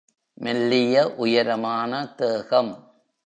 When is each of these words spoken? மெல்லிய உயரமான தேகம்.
மெல்லிய 0.33 1.15
உயரமான 1.17 2.05
தேகம். 2.05 2.71